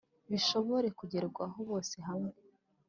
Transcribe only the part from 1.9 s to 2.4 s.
hamwe